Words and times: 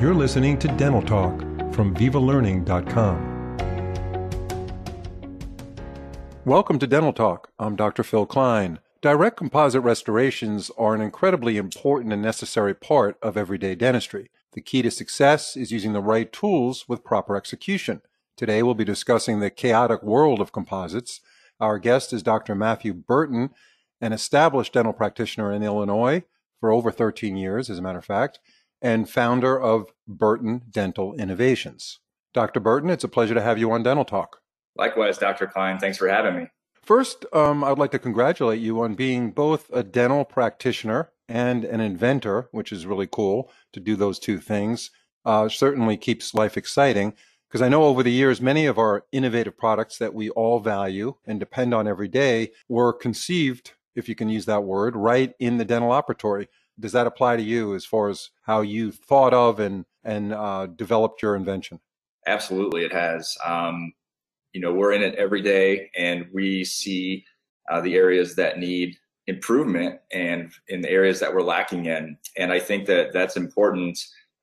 You're 0.00 0.14
listening 0.14 0.58
to 0.60 0.68
Dental 0.78 1.02
Talk 1.02 1.40
from 1.74 1.94
VivaLearning.com. 1.94 3.58
Welcome 6.46 6.78
to 6.78 6.86
Dental 6.86 7.12
Talk. 7.12 7.52
I'm 7.58 7.76
Dr. 7.76 8.02
Phil 8.02 8.24
Klein. 8.24 8.78
Direct 9.02 9.36
composite 9.36 9.82
restorations 9.82 10.70
are 10.78 10.94
an 10.94 11.02
incredibly 11.02 11.58
important 11.58 12.14
and 12.14 12.22
necessary 12.22 12.72
part 12.72 13.18
of 13.20 13.36
everyday 13.36 13.74
dentistry. 13.74 14.30
The 14.54 14.62
key 14.62 14.80
to 14.80 14.90
success 14.90 15.54
is 15.54 15.70
using 15.70 15.92
the 15.92 16.00
right 16.00 16.32
tools 16.32 16.88
with 16.88 17.04
proper 17.04 17.36
execution. 17.36 18.00
Today 18.38 18.62
we'll 18.62 18.72
be 18.72 18.84
discussing 18.84 19.40
the 19.40 19.50
chaotic 19.50 20.02
world 20.02 20.40
of 20.40 20.50
composites. 20.50 21.20
Our 21.60 21.78
guest 21.78 22.14
is 22.14 22.22
Dr. 22.22 22.54
Matthew 22.54 22.94
Burton, 22.94 23.50
an 24.00 24.14
established 24.14 24.72
dental 24.72 24.94
practitioner 24.94 25.52
in 25.52 25.62
Illinois 25.62 26.22
for 26.58 26.72
over 26.72 26.90
13 26.90 27.36
years, 27.36 27.68
as 27.68 27.76
a 27.76 27.82
matter 27.82 27.98
of 27.98 28.06
fact 28.06 28.38
and 28.82 29.08
founder 29.08 29.60
of 29.60 29.86
Burton 30.06 30.62
Dental 30.70 31.14
Innovations. 31.14 32.00
Dr. 32.32 32.60
Burton, 32.60 32.90
it's 32.90 33.04
a 33.04 33.08
pleasure 33.08 33.34
to 33.34 33.42
have 33.42 33.58
you 33.58 33.70
on 33.72 33.82
Dental 33.82 34.04
Talk. 34.04 34.38
Likewise, 34.76 35.18
Dr. 35.18 35.46
Klein. 35.46 35.78
Thanks 35.78 35.98
for 35.98 36.08
having 36.08 36.36
me. 36.36 36.46
First, 36.82 37.26
um, 37.32 37.62
I'd 37.62 37.78
like 37.78 37.90
to 37.90 37.98
congratulate 37.98 38.60
you 38.60 38.80
on 38.82 38.94
being 38.94 39.30
both 39.32 39.70
a 39.72 39.82
dental 39.82 40.24
practitioner 40.24 41.10
and 41.28 41.64
an 41.64 41.80
inventor, 41.80 42.48
which 42.52 42.72
is 42.72 42.86
really 42.86 43.08
cool 43.10 43.50
to 43.72 43.80
do 43.80 43.96
those 43.96 44.18
two 44.18 44.38
things. 44.38 44.90
Uh, 45.24 45.48
certainly 45.48 45.96
keeps 45.96 46.34
life 46.34 46.56
exciting 46.56 47.14
because 47.48 47.62
I 47.62 47.68
know 47.68 47.84
over 47.84 48.02
the 48.02 48.12
years, 48.12 48.40
many 48.40 48.66
of 48.66 48.78
our 48.78 49.04
innovative 49.12 49.58
products 49.58 49.98
that 49.98 50.14
we 50.14 50.30
all 50.30 50.60
value 50.60 51.14
and 51.26 51.38
depend 51.38 51.74
on 51.74 51.86
every 51.86 52.08
day 52.08 52.52
were 52.68 52.92
conceived, 52.92 53.72
if 53.94 54.08
you 54.08 54.14
can 54.14 54.28
use 54.28 54.46
that 54.46 54.62
word, 54.62 54.94
right 54.96 55.34
in 55.40 55.58
the 55.58 55.64
dental 55.64 55.90
operatory 55.90 56.46
does 56.80 56.92
that 56.92 57.06
apply 57.06 57.36
to 57.36 57.42
you 57.42 57.74
as 57.74 57.84
far 57.84 58.08
as 58.08 58.30
how 58.42 58.62
you 58.62 58.90
thought 58.90 59.34
of 59.34 59.60
and 59.60 59.84
and 60.02 60.32
uh, 60.32 60.66
developed 60.66 61.22
your 61.22 61.36
invention? 61.36 61.80
Absolutely, 62.26 62.84
it 62.84 62.92
has. 62.92 63.36
Um, 63.44 63.92
you 64.52 64.60
know, 64.60 64.72
we're 64.72 64.92
in 64.92 65.02
it 65.02 65.14
every 65.14 65.42
day, 65.42 65.90
and 65.96 66.26
we 66.32 66.64
see 66.64 67.24
uh, 67.70 67.80
the 67.80 67.94
areas 67.94 68.34
that 68.36 68.58
need 68.58 68.96
improvement 69.26 70.00
and 70.12 70.52
in 70.68 70.80
the 70.80 70.90
areas 70.90 71.20
that 71.20 71.32
we're 71.32 71.42
lacking 71.42 71.86
in. 71.86 72.16
And 72.36 72.52
I 72.52 72.58
think 72.58 72.86
that 72.86 73.12
that's 73.12 73.36
important 73.36 73.98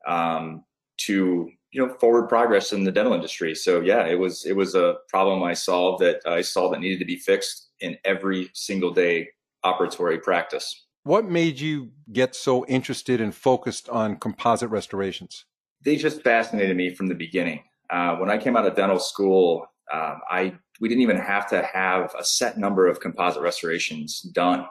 um, 0.07 0.63
to 0.97 1.49
you 1.71 1.85
know 1.85 1.93
forward 1.95 2.27
progress 2.27 2.73
in 2.73 2.83
the 2.83 2.91
dental 2.91 3.13
industry. 3.13 3.53
So 3.53 3.81
yeah, 3.81 4.05
it 4.05 4.17
was 4.17 4.45
it 4.45 4.55
was 4.55 4.75
a 4.75 4.95
problem 5.09 5.43
I 5.43 5.53
solved 5.53 6.01
that 6.03 6.21
I 6.25 6.41
saw 6.41 6.69
that 6.71 6.79
needed 6.79 6.99
to 6.99 7.05
be 7.05 7.17
fixed 7.17 7.69
in 7.79 7.97
every 8.05 8.49
single 8.53 8.91
day 8.91 9.29
operatory 9.65 10.21
practice. 10.21 10.86
What 11.07 11.23
made 11.23 11.57
you 11.57 11.91
get 12.11 12.35
so 12.35 12.65
interested 12.65 13.21
and 13.21 13.33
focused 13.33 13.87
on 13.87 14.17
composite 14.17 14.69
restorations? 14.69 15.45
They 15.85 15.95
just 15.95 16.21
fascinated 16.21 16.75
me 16.75 16.93
from 16.93 17.07
the 17.07 17.15
beginning. 17.15 17.63
Uh, 17.89 18.17
when 18.17 18.29
I 18.29 18.37
came 18.37 18.57
out 18.57 18.67
of 18.67 18.75
dental 18.75 18.99
school, 18.99 19.67
um, 19.89 20.19
I 20.29 20.55
we 20.81 20.89
didn't 20.89 21.03
even 21.03 21.15
have 21.15 21.47
to 21.51 21.61
have 21.61 22.13
a 22.19 22.25
set 22.25 22.57
number 22.57 22.87
of 22.87 22.99
composite 22.99 23.41
restorations 23.41 24.19
done. 24.19 24.65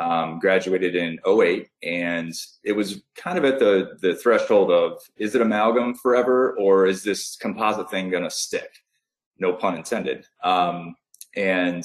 Um, 0.00 0.40
graduated 0.40 0.96
in 0.96 1.20
08 1.26 1.68
and 1.82 2.34
it 2.62 2.72
was 2.72 3.02
kind 3.14 3.38
of 3.38 3.46
at 3.46 3.58
the 3.58 3.96
the 4.02 4.14
threshold 4.14 4.70
of 4.70 4.98
is 5.16 5.34
it 5.34 5.40
amalgam 5.40 5.94
forever 5.94 6.54
or 6.58 6.84
is 6.84 7.02
this 7.02 7.34
composite 7.36 7.90
thing 7.90 8.10
going 8.10 8.22
to 8.22 8.28
stick 8.28 8.68
no 9.38 9.54
pun 9.54 9.74
intended 9.74 10.26
um, 10.44 10.94
and 11.34 11.82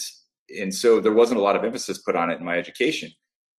and 0.59 0.75
so 0.75 0.99
there 0.99 1.13
wasn't 1.13 1.39
a 1.39 1.41
lot 1.41 1.55
of 1.55 1.63
emphasis 1.63 1.99
put 1.99 2.17
on 2.17 2.29
it 2.29 2.37
in 2.37 2.43
my 2.43 2.57
education 2.57 3.09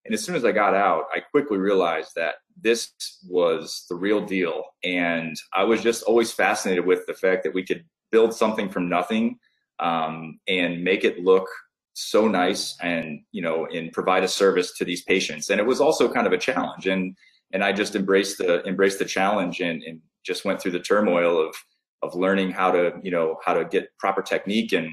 and 0.04 0.14
as 0.14 0.24
soon 0.24 0.34
as 0.34 0.44
I 0.44 0.52
got 0.52 0.74
out, 0.74 1.04
I 1.14 1.20
quickly 1.20 1.58
realized 1.58 2.12
that 2.16 2.36
this 2.60 2.92
was 3.28 3.86
the 3.88 3.94
real 3.94 4.24
deal. 4.24 4.64
And 4.82 5.36
I 5.52 5.64
was 5.64 5.82
just 5.82 6.02
always 6.02 6.32
fascinated 6.32 6.84
with 6.84 7.06
the 7.06 7.14
fact 7.14 7.44
that 7.44 7.54
we 7.54 7.64
could 7.64 7.84
build 8.10 8.34
something 8.34 8.68
from 8.68 8.88
nothing 8.88 9.38
um, 9.78 10.40
and 10.48 10.82
make 10.82 11.04
it 11.04 11.20
look 11.20 11.48
so 11.94 12.26
nice 12.26 12.74
and 12.80 13.20
you 13.32 13.42
know 13.42 13.66
and 13.66 13.92
provide 13.92 14.24
a 14.24 14.28
service 14.28 14.76
to 14.78 14.84
these 14.84 15.02
patients. 15.02 15.50
And 15.50 15.60
it 15.60 15.66
was 15.66 15.80
also 15.80 16.12
kind 16.12 16.26
of 16.26 16.32
a 16.32 16.38
challenge. 16.38 16.86
And 16.86 17.14
and 17.52 17.62
i 17.62 17.72
just 17.72 17.94
embraced 17.94 18.38
the 18.38 18.66
embraced 18.66 18.98
the 18.98 19.04
challenge 19.04 19.60
and, 19.60 19.82
and 19.82 20.00
just 20.24 20.44
went 20.44 20.60
through 20.60 20.72
the 20.72 20.80
turmoil 20.80 21.40
of 21.40 21.54
of 22.02 22.14
learning 22.14 22.50
how 22.50 22.70
to 22.70 22.92
you 23.02 23.10
know 23.10 23.36
how 23.44 23.54
to 23.54 23.64
get 23.64 23.96
proper 23.98 24.22
technique 24.22 24.72
and 24.72 24.88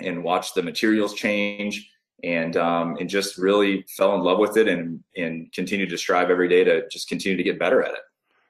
and 0.00 0.22
watch 0.22 0.54
the 0.54 0.62
materials 0.62 1.14
change 1.14 1.88
and 2.24 2.56
um, 2.56 2.96
and 2.98 3.08
just 3.08 3.38
really 3.38 3.84
fell 3.96 4.14
in 4.14 4.22
love 4.22 4.38
with 4.38 4.56
it 4.56 4.68
and 4.68 5.02
and 5.16 5.52
continue 5.52 5.88
to 5.88 5.98
strive 5.98 6.30
every 6.30 6.48
day 6.48 6.64
to 6.64 6.88
just 6.88 7.08
continue 7.08 7.36
to 7.36 7.42
get 7.42 7.58
better 7.58 7.82
at 7.82 7.92
it. 7.92 8.00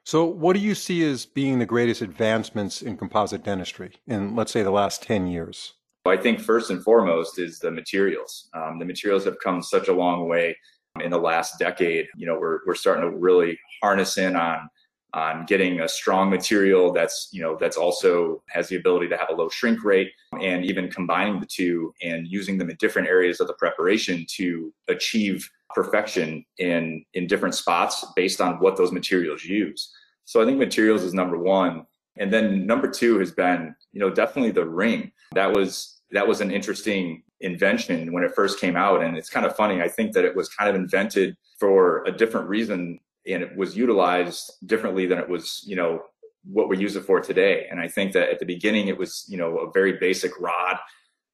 So, 0.03 0.23
what 0.23 0.53
do 0.53 0.59
you 0.61 0.73
see 0.73 1.03
as 1.03 1.25
being 1.25 1.59
the 1.59 1.65
greatest 1.65 2.01
advancements 2.01 2.81
in 2.81 2.95
composite 2.95 3.43
dentistry 3.43 3.91
in, 4.07 4.35
let's 4.37 4.53
say, 4.53 4.63
the 4.63 4.71
last 4.71 5.03
ten 5.03 5.27
years? 5.27 5.73
I 6.05 6.15
think 6.15 6.39
first 6.39 6.69
and 6.69 6.81
foremost 6.81 7.39
is 7.39 7.59
the 7.59 7.71
materials. 7.71 8.49
Um, 8.53 8.79
the 8.79 8.85
materials 8.85 9.25
have 9.25 9.37
come 9.43 9.61
such 9.61 9.89
a 9.89 9.93
long 9.93 10.29
way 10.29 10.55
in 11.01 11.11
the 11.11 11.17
last 11.17 11.59
decade. 11.59 12.07
You 12.15 12.27
know, 12.27 12.39
we're 12.39 12.59
we're 12.65 12.75
starting 12.75 13.09
to 13.09 13.17
really 13.17 13.59
harness 13.83 14.17
in 14.17 14.35
on 14.35 14.69
on 15.13 15.45
getting 15.45 15.79
a 15.81 15.87
strong 15.87 16.29
material 16.29 16.91
that's 16.91 17.29
you 17.31 17.41
know 17.41 17.57
that's 17.59 17.77
also 17.77 18.43
has 18.49 18.67
the 18.67 18.75
ability 18.75 19.07
to 19.07 19.17
have 19.17 19.29
a 19.29 19.33
low 19.33 19.49
shrink 19.49 19.83
rate 19.83 20.11
and 20.41 20.65
even 20.65 20.89
combining 20.89 21.39
the 21.39 21.45
two 21.45 21.93
and 22.03 22.27
using 22.27 22.57
them 22.57 22.69
in 22.69 22.75
different 22.77 23.07
areas 23.07 23.39
of 23.39 23.47
the 23.47 23.53
preparation 23.53 24.25
to 24.29 24.73
achieve 24.89 25.49
perfection 25.69 26.45
in 26.57 27.03
in 27.13 27.27
different 27.27 27.55
spots 27.55 28.05
based 28.15 28.41
on 28.41 28.59
what 28.59 28.77
those 28.77 28.91
materials 28.91 29.43
use. 29.43 29.93
So 30.25 30.41
i 30.41 30.45
think 30.45 30.57
materials 30.57 31.03
is 31.03 31.13
number 31.13 31.37
one. 31.37 31.85
And 32.19 32.33
then 32.33 32.65
number 32.65 32.89
two 32.89 33.19
has 33.19 33.31
been 33.31 33.75
you 33.93 33.99
know 33.99 34.09
definitely 34.09 34.51
the 34.51 34.65
ring. 34.65 35.11
That 35.33 35.53
was 35.53 36.01
that 36.11 36.27
was 36.27 36.41
an 36.41 36.51
interesting 36.51 37.23
invention 37.41 38.11
when 38.11 38.23
it 38.23 38.33
first 38.33 38.59
came 38.59 38.75
out. 38.75 39.03
And 39.03 39.17
it's 39.17 39.29
kind 39.29 39.45
of 39.45 39.55
funny. 39.55 39.81
I 39.81 39.87
think 39.87 40.13
that 40.13 40.25
it 40.25 40.35
was 40.35 40.49
kind 40.49 40.69
of 40.69 40.75
invented 40.75 41.35
for 41.59 42.03
a 42.05 42.11
different 42.11 42.47
reason 42.47 42.99
and 43.27 43.43
it 43.43 43.55
was 43.55 43.75
utilized 43.75 44.51
differently 44.65 45.05
than 45.05 45.17
it 45.17 45.29
was, 45.29 45.63
you 45.65 45.75
know, 45.75 46.01
what 46.43 46.69
we 46.69 46.77
use 46.77 46.95
it 46.95 47.03
for 47.03 47.19
today. 47.19 47.67
And 47.69 47.79
I 47.79 47.87
think 47.87 48.13
that 48.13 48.29
at 48.29 48.39
the 48.39 48.45
beginning 48.45 48.87
it 48.87 48.97
was, 48.97 49.25
you 49.27 49.37
know, 49.37 49.57
a 49.59 49.71
very 49.71 49.93
basic 49.99 50.39
rod 50.39 50.77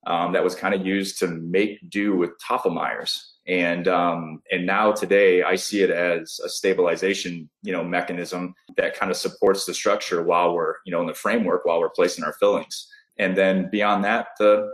um, 0.07 0.33
that 0.33 0.43
was 0.43 0.55
kind 0.55 0.73
of 0.73 0.85
used 0.85 1.19
to 1.19 1.27
make 1.27 1.89
do 1.89 2.15
with 2.15 2.31
Tofflemires. 2.39 3.19
And 3.45 3.87
um, 3.87 4.41
and 4.51 4.65
now 4.65 4.93
today 4.93 5.43
I 5.43 5.55
see 5.55 5.81
it 5.81 5.89
as 5.89 6.39
a 6.43 6.49
stabilization, 6.49 7.49
you 7.61 7.73
know, 7.73 7.83
mechanism 7.83 8.55
that 8.77 8.97
kind 8.97 9.11
of 9.11 9.17
supports 9.17 9.65
the 9.65 9.73
structure 9.73 10.23
while 10.23 10.53
we're, 10.53 10.75
you 10.85 10.91
know, 10.91 11.01
in 11.01 11.07
the 11.07 11.13
framework 11.13 11.65
while 11.65 11.79
we're 11.79 11.89
placing 11.89 12.23
our 12.23 12.33
fillings. 12.33 12.87
And 13.17 13.37
then 13.37 13.69
beyond 13.69 14.03
that, 14.05 14.27
the 14.39 14.71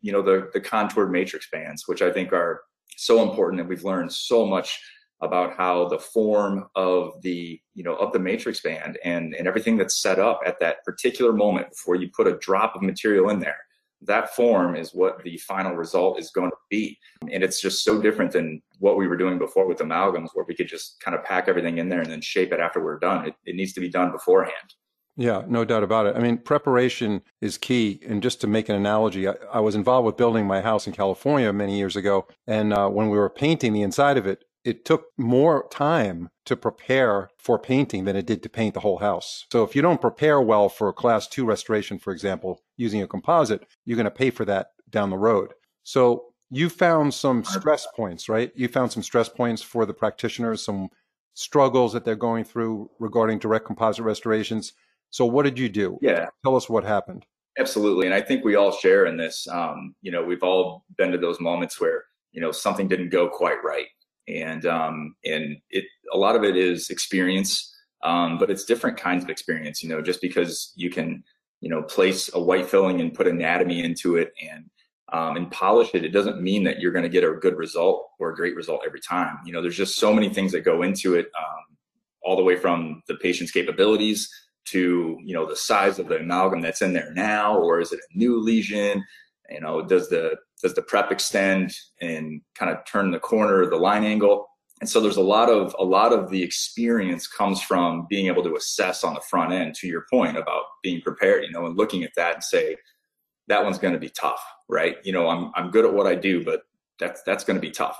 you 0.00 0.12
know 0.12 0.22
the 0.22 0.48
the 0.52 0.60
contoured 0.60 1.10
matrix 1.10 1.48
bands, 1.50 1.86
which 1.86 2.02
I 2.02 2.10
think 2.10 2.32
are 2.32 2.62
so 2.96 3.22
important, 3.22 3.60
and 3.60 3.68
we've 3.68 3.84
learned 3.84 4.12
so 4.12 4.46
much 4.46 4.80
about 5.20 5.56
how 5.56 5.88
the 5.88 5.98
form 5.98 6.66
of 6.74 7.20
the 7.22 7.60
you 7.74 7.82
know 7.82 7.94
of 7.96 8.12
the 8.12 8.18
matrix 8.18 8.60
band 8.60 8.98
and 9.04 9.34
and 9.34 9.46
everything 9.46 9.76
that's 9.76 10.00
set 10.00 10.18
up 10.18 10.40
at 10.46 10.60
that 10.60 10.84
particular 10.84 11.32
moment 11.32 11.68
before 11.70 11.96
you 11.96 12.08
put 12.14 12.26
a 12.26 12.38
drop 12.38 12.74
of 12.74 12.82
material 12.82 13.30
in 13.30 13.40
there 13.40 13.58
that 14.00 14.34
form 14.36 14.76
is 14.76 14.94
what 14.94 15.20
the 15.24 15.36
final 15.38 15.74
result 15.74 16.20
is 16.20 16.30
going 16.30 16.50
to 16.50 16.56
be 16.70 16.96
and 17.32 17.42
it's 17.42 17.60
just 17.60 17.82
so 17.82 18.00
different 18.00 18.30
than 18.30 18.62
what 18.78 18.96
we 18.96 19.08
were 19.08 19.16
doing 19.16 19.38
before 19.38 19.66
with 19.66 19.78
amalgams 19.78 20.28
where 20.34 20.44
we 20.46 20.54
could 20.54 20.68
just 20.68 21.00
kind 21.00 21.16
of 21.16 21.24
pack 21.24 21.48
everything 21.48 21.78
in 21.78 21.88
there 21.88 22.00
and 22.00 22.10
then 22.10 22.20
shape 22.20 22.52
it 22.52 22.60
after 22.60 22.82
we're 22.82 22.98
done 22.98 23.26
it, 23.26 23.34
it 23.44 23.56
needs 23.56 23.72
to 23.72 23.80
be 23.80 23.88
done 23.88 24.12
beforehand 24.12 24.74
yeah, 25.20 25.42
no 25.48 25.64
doubt 25.64 25.82
about 25.82 26.06
it. 26.06 26.14
I 26.14 26.20
mean, 26.20 26.38
preparation 26.38 27.22
is 27.40 27.58
key. 27.58 28.00
And 28.06 28.22
just 28.22 28.40
to 28.42 28.46
make 28.46 28.68
an 28.68 28.76
analogy, 28.76 29.26
I, 29.26 29.34
I 29.52 29.58
was 29.58 29.74
involved 29.74 30.06
with 30.06 30.16
building 30.16 30.46
my 30.46 30.60
house 30.60 30.86
in 30.86 30.92
California 30.92 31.52
many 31.52 31.76
years 31.76 31.96
ago. 31.96 32.28
And 32.46 32.72
uh, 32.72 32.88
when 32.88 33.08
we 33.10 33.18
were 33.18 33.28
painting 33.28 33.72
the 33.72 33.82
inside 33.82 34.16
of 34.16 34.28
it, 34.28 34.44
it 34.68 34.84
took 34.84 35.06
more 35.16 35.66
time 35.70 36.28
to 36.44 36.54
prepare 36.54 37.30
for 37.38 37.58
painting 37.58 38.04
than 38.04 38.16
it 38.16 38.26
did 38.26 38.42
to 38.42 38.50
paint 38.50 38.74
the 38.74 38.80
whole 38.80 38.98
house. 38.98 39.46
So 39.50 39.64
if 39.64 39.74
you 39.74 39.80
don't 39.80 39.98
prepare 39.98 40.42
well 40.42 40.68
for 40.68 40.90
a 40.90 40.92
class 40.92 41.26
two 41.26 41.46
restoration, 41.46 41.98
for 41.98 42.12
example, 42.12 42.60
using 42.76 43.00
a 43.00 43.06
composite, 43.06 43.66
you're 43.86 43.96
going 43.96 44.04
to 44.04 44.10
pay 44.10 44.28
for 44.28 44.44
that 44.44 44.72
down 44.90 45.08
the 45.08 45.16
road. 45.16 45.54
So 45.84 46.26
you 46.50 46.68
found 46.68 47.14
some 47.14 47.44
stress 47.44 47.86
points, 47.96 48.28
right? 48.28 48.52
You 48.54 48.68
found 48.68 48.92
some 48.92 49.02
stress 49.02 49.30
points 49.30 49.62
for 49.62 49.86
the 49.86 49.94
practitioners, 49.94 50.62
some 50.62 50.90
struggles 51.32 51.94
that 51.94 52.04
they're 52.04 52.14
going 52.14 52.44
through 52.44 52.90
regarding 52.98 53.38
direct 53.38 53.64
composite 53.64 54.04
restorations. 54.04 54.74
So 55.08 55.24
what 55.24 55.44
did 55.44 55.58
you 55.58 55.70
do? 55.70 55.98
Yeah. 56.02 56.26
Tell 56.44 56.56
us 56.56 56.68
what 56.68 56.84
happened. 56.84 57.24
Absolutely. 57.58 58.04
And 58.04 58.14
I 58.14 58.20
think 58.20 58.44
we 58.44 58.54
all 58.54 58.72
share 58.72 59.06
in 59.06 59.16
this. 59.16 59.48
Um, 59.48 59.94
you 60.02 60.12
know, 60.12 60.22
we've 60.22 60.42
all 60.42 60.84
been 60.98 61.10
to 61.12 61.18
those 61.18 61.40
moments 61.40 61.80
where, 61.80 62.04
you 62.32 62.42
know, 62.42 62.52
something 62.52 62.86
didn't 62.86 63.08
go 63.08 63.30
quite 63.30 63.64
right 63.64 63.86
and 64.28 64.66
um, 64.66 65.14
and 65.24 65.56
it 65.70 65.84
a 66.12 66.18
lot 66.18 66.36
of 66.36 66.44
it 66.44 66.56
is 66.56 66.90
experience, 66.90 67.74
um, 68.02 68.38
but 68.38 68.50
it's 68.50 68.64
different 68.64 68.96
kinds 68.96 69.24
of 69.24 69.30
experience. 69.30 69.82
You 69.82 69.88
know, 69.88 70.02
just 70.02 70.20
because 70.20 70.72
you 70.76 70.90
can 70.90 71.22
you 71.60 71.68
know 71.68 71.82
place 71.82 72.30
a 72.34 72.40
white 72.40 72.66
filling 72.66 73.00
and 73.00 73.14
put 73.14 73.26
anatomy 73.26 73.82
into 73.82 74.16
it 74.16 74.32
and 74.42 74.64
um, 75.12 75.36
and 75.36 75.50
polish 75.50 75.90
it, 75.94 76.04
it 76.04 76.10
doesn't 76.10 76.42
mean 76.42 76.64
that 76.64 76.80
you're 76.80 76.92
going 76.92 77.02
to 77.02 77.08
get 77.08 77.24
a 77.24 77.32
good 77.32 77.56
result 77.56 78.10
or 78.18 78.30
a 78.30 78.36
great 78.36 78.54
result 78.54 78.82
every 78.86 79.00
time. 79.00 79.38
You 79.44 79.52
know, 79.52 79.62
there's 79.62 79.76
just 79.76 79.96
so 79.96 80.12
many 80.12 80.28
things 80.28 80.52
that 80.52 80.60
go 80.60 80.82
into 80.82 81.14
it. 81.14 81.26
Um, 81.38 81.76
all 82.22 82.36
the 82.36 82.42
way 82.42 82.56
from 82.56 83.02
the 83.08 83.14
patient's 83.16 83.52
capabilities 83.52 84.28
to 84.66 85.16
you 85.24 85.32
know 85.32 85.46
the 85.46 85.56
size 85.56 85.98
of 85.98 86.08
the 86.08 86.18
amalgam 86.18 86.60
that's 86.60 86.82
in 86.82 86.92
there 86.92 87.12
now 87.14 87.56
or 87.56 87.80
is 87.80 87.92
it 87.92 88.00
a 88.00 88.18
new 88.18 88.38
lesion 88.38 89.02
you 89.48 89.60
know 89.60 89.80
does 89.82 90.08
the 90.10 90.36
does 90.62 90.74
the 90.74 90.82
prep 90.82 91.10
extend 91.12 91.74
and 92.00 92.40
kind 92.54 92.70
of 92.70 92.84
turn 92.84 93.10
the 93.10 93.18
corner 93.18 93.66
the 93.66 93.76
line 93.76 94.04
angle? 94.04 94.48
And 94.80 94.88
so 94.88 95.00
there's 95.00 95.16
a 95.16 95.22
lot 95.22 95.48
of 95.48 95.74
a 95.78 95.84
lot 95.84 96.12
of 96.12 96.30
the 96.30 96.42
experience 96.42 97.26
comes 97.26 97.60
from 97.60 98.06
being 98.08 98.26
able 98.26 98.42
to 98.44 98.54
assess 98.56 99.02
on 99.02 99.14
the 99.14 99.20
front 99.20 99.52
end 99.52 99.74
to 99.76 99.88
your 99.88 100.06
point 100.10 100.36
about 100.36 100.62
being 100.82 101.00
prepared 101.00 101.44
you 101.44 101.50
know 101.50 101.66
and 101.66 101.76
looking 101.76 102.04
at 102.04 102.12
that 102.16 102.34
and 102.34 102.44
say 102.44 102.76
that 103.48 103.64
one's 103.64 103.78
going 103.78 103.94
to 103.94 104.00
be 104.00 104.10
tough 104.10 104.40
right? 104.68 104.96
You 105.04 105.12
know 105.12 105.28
i'm 105.28 105.50
i'm 105.54 105.70
good 105.70 105.84
at 105.84 105.92
what 105.92 106.06
i 106.06 106.14
do 106.14 106.44
but 106.44 106.62
that's 106.98 107.22
that's 107.22 107.44
going 107.44 107.56
to 107.56 107.60
be 107.60 107.70
tough. 107.70 107.98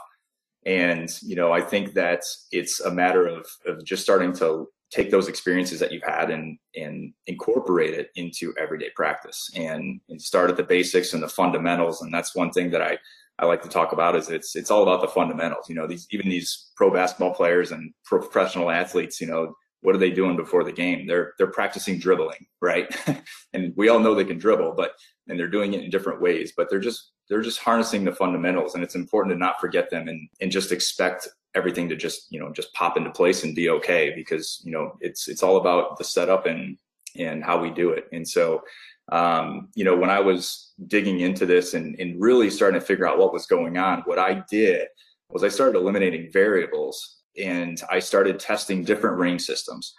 And 0.66 1.08
you 1.22 1.34
know 1.34 1.52
i 1.52 1.60
think 1.60 1.94
that 1.94 2.22
it's 2.52 2.80
a 2.80 2.90
matter 2.90 3.26
of 3.26 3.46
of 3.66 3.84
just 3.84 4.02
starting 4.02 4.32
to 4.34 4.68
take 4.90 5.10
those 5.10 5.28
experiences 5.28 5.78
that 5.80 5.92
you've 5.92 6.02
had 6.02 6.30
and 6.30 6.58
and 6.74 7.12
incorporate 7.26 7.94
it 7.94 8.10
into 8.14 8.54
everyday 8.58 8.90
practice 8.96 9.50
and, 9.54 10.00
and 10.08 10.20
start 10.20 10.50
at 10.50 10.56
the 10.56 10.62
basics 10.62 11.12
and 11.12 11.22
the 11.22 11.28
fundamentals 11.28 12.02
and 12.02 12.12
that's 12.12 12.34
one 12.34 12.50
thing 12.50 12.70
that 12.70 12.82
i 12.82 12.96
I 13.38 13.46
like 13.46 13.62
to 13.62 13.68
talk 13.68 13.92
about 13.92 14.16
is 14.16 14.30
it's 14.30 14.56
it's 14.56 14.70
all 14.70 14.82
about 14.82 15.00
the 15.00 15.08
fundamentals. 15.08 15.68
You 15.68 15.76
know, 15.76 15.86
these 15.86 16.06
even 16.10 16.28
these 16.28 16.70
pro 16.76 16.90
basketball 16.90 17.34
players 17.34 17.70
and 17.70 17.92
professional 18.04 18.70
athletes, 18.70 19.20
you 19.20 19.28
know, 19.28 19.54
what 19.80 19.94
are 19.94 19.98
they 19.98 20.10
doing 20.10 20.36
before 20.36 20.64
the 20.64 20.72
game? 20.72 21.06
They're 21.06 21.34
they're 21.38 21.46
practicing 21.46 21.98
dribbling, 21.98 22.46
right? 22.60 22.92
and 23.52 23.72
we 23.76 23.88
all 23.88 24.00
know 24.00 24.14
they 24.14 24.24
can 24.24 24.38
dribble, 24.38 24.74
but 24.76 24.92
and 25.28 25.38
they're 25.38 25.48
doing 25.48 25.74
it 25.74 25.84
in 25.84 25.90
different 25.90 26.20
ways, 26.20 26.52
but 26.56 26.68
they're 26.68 26.80
just 26.80 27.12
they're 27.28 27.42
just 27.42 27.60
harnessing 27.60 28.04
the 28.04 28.12
fundamentals 28.12 28.74
and 28.74 28.82
it's 28.82 28.94
important 28.94 29.34
to 29.34 29.38
not 29.38 29.60
forget 29.60 29.90
them 29.90 30.08
and 30.08 30.28
and 30.40 30.50
just 30.50 30.72
expect 30.72 31.28
everything 31.54 31.88
to 31.88 31.96
just, 31.96 32.26
you 32.30 32.38
know, 32.38 32.52
just 32.52 32.72
pop 32.74 32.96
into 32.96 33.10
place 33.10 33.44
and 33.44 33.54
be 33.54 33.70
okay 33.70 34.12
because, 34.14 34.60
you 34.64 34.72
know, 34.72 34.96
it's 35.00 35.28
it's 35.28 35.42
all 35.42 35.56
about 35.56 35.98
the 35.98 36.04
setup 36.04 36.46
and 36.46 36.76
and 37.16 37.42
how 37.44 37.60
we 37.60 37.70
do 37.70 37.90
it. 37.90 38.06
And 38.12 38.26
so 38.26 38.62
um, 39.10 39.68
you 39.74 39.84
know, 39.84 39.96
when 39.96 40.10
I 40.10 40.20
was 40.20 40.72
digging 40.86 41.20
into 41.20 41.46
this 41.46 41.74
and, 41.74 41.98
and 41.98 42.20
really 42.20 42.50
starting 42.50 42.78
to 42.78 42.86
figure 42.86 43.08
out 43.08 43.18
what 43.18 43.32
was 43.32 43.46
going 43.46 43.78
on, 43.78 44.02
what 44.04 44.18
I 44.18 44.42
did 44.50 44.88
was 45.30 45.42
I 45.44 45.48
started 45.48 45.78
eliminating 45.78 46.30
variables 46.30 47.18
and 47.36 47.80
I 47.90 48.00
started 48.00 48.38
testing 48.38 48.84
different 48.84 49.18
ring 49.18 49.38
systems. 49.38 49.94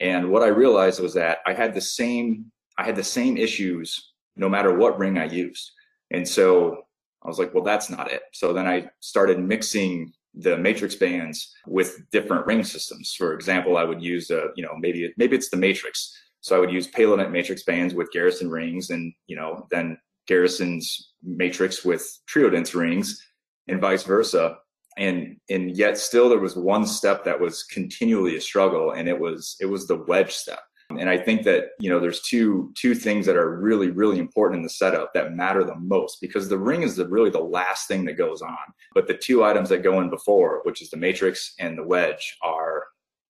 And 0.00 0.30
what 0.30 0.42
I 0.42 0.48
realized 0.48 1.00
was 1.00 1.14
that 1.14 1.38
I 1.46 1.54
had 1.54 1.74
the 1.74 1.80
same 1.80 2.50
I 2.78 2.84
had 2.84 2.96
the 2.96 3.04
same 3.04 3.36
issues 3.36 4.12
no 4.36 4.48
matter 4.48 4.74
what 4.74 4.98
ring 4.98 5.18
I 5.18 5.26
used. 5.26 5.70
And 6.10 6.26
so 6.26 6.84
I 7.22 7.28
was 7.28 7.38
like, 7.38 7.52
well, 7.52 7.64
that's 7.64 7.90
not 7.90 8.10
it. 8.10 8.22
So 8.32 8.54
then 8.54 8.66
I 8.66 8.88
started 9.00 9.38
mixing 9.38 10.12
the 10.34 10.56
matrix 10.56 10.94
bands 10.94 11.52
with 11.66 11.98
different 12.12 12.46
ring 12.46 12.62
systems. 12.62 13.14
For 13.16 13.34
example, 13.34 13.76
I 13.76 13.84
would 13.84 14.02
use 14.02 14.30
a, 14.30 14.48
you 14.56 14.62
know, 14.62 14.76
maybe 14.78 15.12
maybe 15.16 15.36
it's 15.36 15.50
the 15.50 15.56
matrix 15.56 16.16
so 16.40 16.56
I 16.56 16.58
would 16.58 16.72
use 16.72 16.88
Palodent 16.88 17.30
matrix 17.30 17.62
bands 17.62 17.94
with 17.94 18.10
Garrison 18.12 18.50
rings 18.50 18.90
and, 18.90 19.12
you 19.26 19.36
know, 19.36 19.66
then 19.70 19.98
Garrison's 20.26 21.12
matrix 21.22 21.84
with 21.84 22.06
Triodent's 22.26 22.74
rings 22.74 23.22
and 23.68 23.80
vice 23.80 24.04
versa. 24.04 24.56
And, 24.96 25.36
and 25.48 25.76
yet 25.76 25.98
still 25.98 26.28
there 26.28 26.38
was 26.38 26.56
one 26.56 26.86
step 26.86 27.24
that 27.24 27.38
was 27.38 27.62
continually 27.64 28.36
a 28.36 28.40
struggle 28.40 28.92
and 28.92 29.08
it 29.08 29.18
was, 29.18 29.56
it 29.60 29.66
was 29.66 29.86
the 29.86 30.02
wedge 30.08 30.32
step. 30.32 30.60
And 30.98 31.08
I 31.08 31.18
think 31.18 31.44
that, 31.44 31.70
you 31.78 31.90
know, 31.90 32.00
there's 32.00 32.20
two, 32.22 32.72
two 32.76 32.94
things 32.94 33.26
that 33.26 33.36
are 33.36 33.58
really, 33.60 33.90
really 33.90 34.18
important 34.18 34.58
in 34.58 34.62
the 34.62 34.70
setup 34.70 35.12
that 35.14 35.34
matter 35.34 35.64
the 35.64 35.76
most 35.76 36.20
because 36.20 36.48
the 36.48 36.58
ring 36.58 36.82
is 36.82 36.96
the, 36.96 37.08
really 37.08 37.30
the 37.30 37.38
last 37.38 37.86
thing 37.88 38.04
that 38.06 38.14
goes 38.14 38.42
on. 38.42 38.56
But 38.94 39.06
the 39.06 39.14
two 39.14 39.44
items 39.44 39.68
that 39.68 39.82
go 39.82 40.00
in 40.00 40.10
before, 40.10 40.60
which 40.64 40.82
is 40.82 40.90
the 40.90 40.96
matrix 40.96 41.54
and 41.58 41.78
the 41.78 41.84
wedge 41.84 42.36
are 42.42 42.84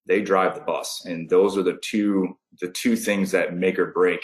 they 0.06 0.22
drive 0.22 0.54
the 0.54 0.60
bus, 0.62 1.04
and 1.04 1.28
those 1.28 1.56
are 1.56 1.62
the 1.62 1.78
two 1.82 2.36
the 2.60 2.68
two 2.68 2.96
things 2.96 3.30
that 3.30 3.54
make 3.54 3.78
or 3.78 3.92
break 3.92 4.20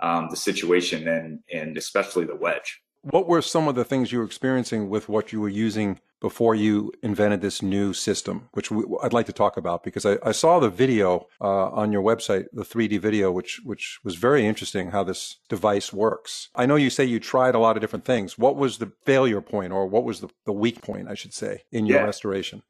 um, 0.00 0.28
the 0.30 0.36
situation, 0.36 1.06
and 1.06 1.40
and 1.52 1.76
especially 1.76 2.24
the 2.24 2.34
wedge. 2.34 2.80
What 3.02 3.28
were 3.28 3.42
some 3.42 3.68
of 3.68 3.74
the 3.74 3.84
things 3.84 4.10
you 4.10 4.18
were 4.18 4.24
experiencing 4.24 4.88
with 4.88 5.08
what 5.08 5.32
you 5.32 5.40
were 5.40 5.48
using 5.48 6.00
before 6.20 6.54
you 6.54 6.92
invented 7.02 7.40
this 7.40 7.62
new 7.62 7.92
system, 7.92 8.48
which 8.52 8.70
we, 8.70 8.84
I'd 9.02 9.12
like 9.12 9.26
to 9.26 9.32
talk 9.32 9.56
about 9.56 9.84
because 9.84 10.04
I, 10.04 10.18
I 10.22 10.32
saw 10.32 10.58
the 10.58 10.70
video 10.70 11.26
uh, 11.40 11.68
on 11.70 11.92
your 11.92 12.02
website, 12.02 12.46
the 12.52 12.64
3D 12.64 13.00
video, 13.00 13.30
which 13.30 13.60
which 13.64 13.98
was 14.04 14.16
very 14.16 14.46
interesting 14.46 14.90
how 14.90 15.04
this 15.04 15.36
device 15.48 15.92
works. 15.92 16.48
I 16.54 16.66
know 16.66 16.76
you 16.76 16.90
say 16.90 17.04
you 17.04 17.20
tried 17.20 17.54
a 17.54 17.58
lot 17.58 17.76
of 17.76 17.80
different 17.80 18.04
things. 18.04 18.38
What 18.38 18.56
was 18.56 18.78
the 18.78 18.92
failure 19.04 19.40
point, 19.40 19.72
or 19.72 19.86
what 19.86 20.04
was 20.04 20.20
the, 20.20 20.28
the 20.44 20.52
weak 20.52 20.82
point, 20.82 21.08
I 21.08 21.14
should 21.14 21.34
say, 21.34 21.62
in 21.72 21.86
your 21.86 22.00
yeah. 22.00 22.04
restoration? 22.04 22.62